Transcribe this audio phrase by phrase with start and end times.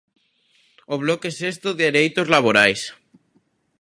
[0.93, 2.81] O bloque sexto, dereitos laborais.